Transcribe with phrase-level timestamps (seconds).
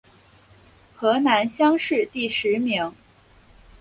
[0.95, 2.91] 河南乡试第十名。